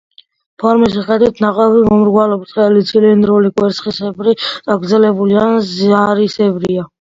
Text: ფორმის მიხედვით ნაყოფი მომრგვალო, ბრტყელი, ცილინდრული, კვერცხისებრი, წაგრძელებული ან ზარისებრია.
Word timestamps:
ფორმის 0.61 0.93
მიხედვით 0.99 1.41
ნაყოფი 1.43 1.83
მომრგვალო, 1.89 2.37
ბრტყელი, 2.45 2.81
ცილინდრული, 2.93 3.51
კვერცხისებრი, 3.61 4.35
წაგრძელებული 4.47 5.39
ან 5.45 5.55
ზარისებრია. 5.75 6.89